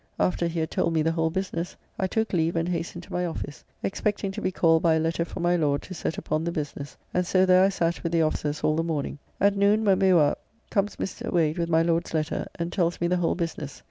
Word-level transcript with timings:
After 0.19 0.47
he 0.47 0.59
had 0.61 0.71
told 0.71 0.93
me 0.93 1.03
the 1.03 1.11
whole 1.11 1.29
business, 1.29 1.75
I 1.99 2.07
took 2.07 2.33
leave 2.33 2.55
and 2.55 2.67
hastened 2.67 3.03
to 3.03 3.13
my 3.13 3.23
office, 3.23 3.63
expecting 3.83 4.31
to 4.31 4.41
be 4.41 4.51
called 4.51 4.81
by 4.81 4.95
a 4.95 4.99
letter 4.99 5.23
from 5.23 5.43
my 5.43 5.55
Lord 5.55 5.83
to 5.83 5.93
set 5.93 6.17
upon 6.17 6.43
the 6.43 6.51
business, 6.51 6.97
and 7.13 7.23
so 7.23 7.45
there 7.45 7.63
I 7.63 7.69
sat 7.69 8.01
with 8.01 8.11
the 8.11 8.23
officers 8.23 8.63
all 8.63 8.75
the 8.75 8.83
morning. 8.83 9.19
At 9.39 9.55
noon 9.55 9.85
when 9.85 9.99
we 9.99 10.11
were 10.11 10.31
up 10.31 10.41
comes 10.71 10.95
Mr. 10.95 11.31
Wade 11.31 11.59
with 11.59 11.69
my 11.69 11.83
Lord's 11.83 12.15
letter, 12.15 12.47
and 12.55 12.73
tells 12.73 12.99
me 12.99 13.05
the 13.05 13.17
whole 13.17 13.35
business. 13.35 13.79